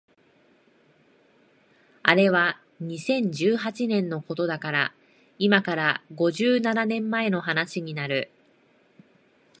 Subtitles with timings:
[2.01, 4.95] あれは二千十八年のことだから
[5.37, 8.31] 今から五十七年前の話になる